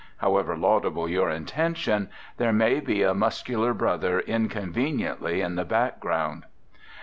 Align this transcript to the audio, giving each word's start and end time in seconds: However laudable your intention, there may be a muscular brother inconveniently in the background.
However 0.17 0.57
laudable 0.57 1.07
your 1.07 1.29
intention, 1.29 2.09
there 2.37 2.51
may 2.51 2.79
be 2.79 3.03
a 3.03 3.13
muscular 3.13 3.71
brother 3.71 4.19
inconveniently 4.21 5.41
in 5.41 5.53
the 5.57 5.63
background. 5.63 6.45